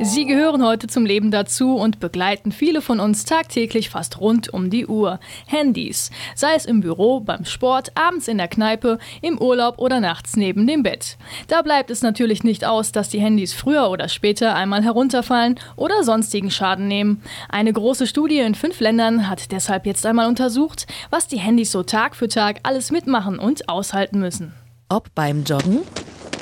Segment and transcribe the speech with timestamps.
[0.00, 4.70] Sie gehören heute zum Leben dazu und begleiten viele von uns tagtäglich fast rund um
[4.70, 5.18] die Uhr.
[5.46, 6.12] Handys.
[6.36, 10.68] Sei es im Büro, beim Sport, abends in der Kneipe, im Urlaub oder nachts neben
[10.68, 11.18] dem Bett.
[11.48, 16.04] Da bleibt es natürlich nicht aus, dass die Handys früher oder später einmal herunterfallen oder
[16.04, 17.20] sonstigen Schaden nehmen.
[17.48, 21.82] Eine große Studie in fünf Ländern hat deshalb jetzt einmal untersucht, was die Handys so
[21.82, 24.54] Tag für Tag alles mitmachen und aushalten müssen.
[24.88, 25.80] Ob beim Joggen,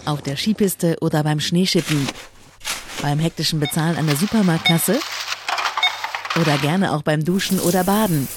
[0.04, 2.06] auf der Skipiste oder beim Schneeschippen
[3.02, 4.98] beim hektischen Bezahlen an der Supermarktkasse
[6.40, 8.28] oder gerne auch beim Duschen oder Baden.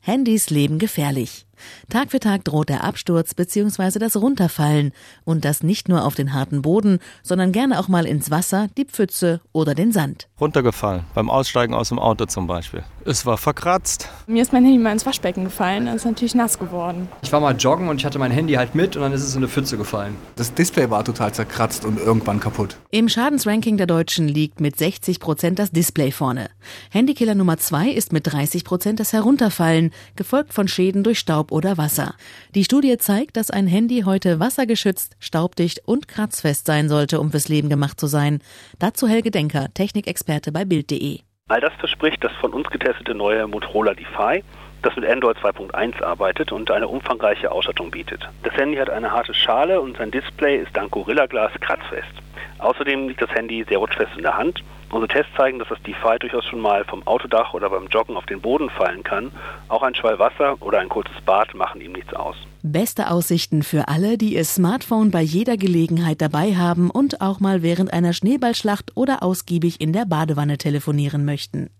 [0.00, 1.46] Handys leben gefährlich.
[1.88, 3.98] Tag für Tag droht der Absturz bzw.
[3.98, 4.92] das Runterfallen
[5.24, 8.84] und das nicht nur auf den harten Boden, sondern gerne auch mal ins Wasser, die
[8.84, 10.28] Pfütze oder den Sand.
[10.40, 12.84] Runtergefallen, beim Aussteigen aus dem Auto zum Beispiel.
[13.08, 14.08] Es war verkratzt.
[14.26, 17.08] Mir ist mein Handy mal ins Waschbecken gefallen, das ist natürlich nass geworden.
[17.22, 19.32] Ich war mal joggen und ich hatte mein Handy halt mit und dann ist es
[19.34, 20.16] in eine Pfütze gefallen.
[20.34, 22.76] Das Display war total zerkratzt und irgendwann kaputt.
[22.90, 26.50] Im Schadensranking der Deutschen liegt mit 60 Prozent das Display vorne.
[26.90, 31.78] Handykiller Nummer zwei ist mit 30 Prozent das Herunterfallen, gefolgt von Schäden durch Staub oder
[31.78, 32.16] Wasser.
[32.56, 37.46] Die Studie zeigt, dass ein Handy heute wassergeschützt, staubdicht und kratzfest sein sollte, um fürs
[37.46, 38.40] Leben gemacht zu sein.
[38.80, 41.25] Dazu Helge Denker, Technikexperte bei Bild.de.
[41.48, 44.42] All das verspricht das von uns getestete neue Motorola Defy,
[44.82, 48.28] das mit Android 2.1 arbeitet und eine umfangreiche Ausstattung bietet.
[48.42, 52.10] Das Handy hat eine harte Schale und sein Display ist dank Gorilla Glas kratzfest.
[52.58, 54.64] Außerdem liegt das Handy sehr rutschfest in der Hand.
[54.90, 58.26] Unsere Tests zeigen, dass das Defy durchaus schon mal vom Autodach oder beim Joggen auf
[58.26, 59.32] den Boden fallen kann.
[59.68, 62.36] Auch ein Schwall Wasser oder ein kurzes Bad machen ihm nichts aus.
[62.62, 67.62] Beste Aussichten für alle, die ihr Smartphone bei jeder Gelegenheit dabei haben und auch mal
[67.62, 71.70] während einer Schneeballschlacht oder ausgiebig in der Badewanne telefonieren möchten.